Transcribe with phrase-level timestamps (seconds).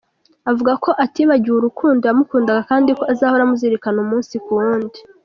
[0.51, 4.99] Avuga ko atibagiwe urukundo yamukandaga kandi ko azahora amuzirikana umunsi kuwundi.